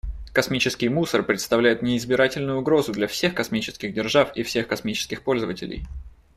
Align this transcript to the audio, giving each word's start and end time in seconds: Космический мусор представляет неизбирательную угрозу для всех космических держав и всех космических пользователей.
Космический 0.33 0.89
мусор 0.89 1.21
представляет 1.21 1.83
неизбирательную 1.83 2.57
угрозу 2.57 2.91
для 2.91 3.05
всех 3.05 3.35
космических 3.35 3.93
держав 3.93 4.35
и 4.35 4.41
всех 4.41 4.67
космических 4.67 5.21
пользователей. 5.21 5.85